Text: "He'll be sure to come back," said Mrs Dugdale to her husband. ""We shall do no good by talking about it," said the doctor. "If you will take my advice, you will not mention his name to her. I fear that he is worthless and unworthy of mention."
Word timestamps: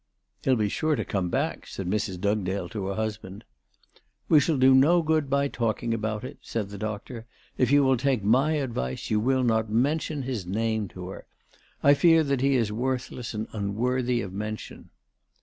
"He'll 0.43 0.55
be 0.55 0.67
sure 0.67 0.95
to 0.95 1.05
come 1.05 1.29
back," 1.29 1.67
said 1.67 1.87
Mrs 1.87 2.19
Dugdale 2.19 2.67
to 2.69 2.87
her 2.87 2.95
husband. 2.95 3.43
""We 4.29 4.39
shall 4.39 4.57
do 4.57 4.73
no 4.73 5.03
good 5.03 5.29
by 5.29 5.47
talking 5.47 5.93
about 5.93 6.23
it," 6.23 6.39
said 6.41 6.69
the 6.69 6.79
doctor. 6.79 7.27
"If 7.55 7.69
you 7.69 7.83
will 7.83 7.97
take 7.97 8.23
my 8.23 8.53
advice, 8.53 9.11
you 9.11 9.19
will 9.19 9.43
not 9.43 9.69
mention 9.69 10.23
his 10.23 10.43
name 10.43 10.87
to 10.87 11.09
her. 11.09 11.27
I 11.83 11.93
fear 11.93 12.23
that 12.23 12.41
he 12.41 12.55
is 12.55 12.71
worthless 12.71 13.35
and 13.35 13.47
unworthy 13.53 14.21
of 14.21 14.33
mention." 14.33 14.89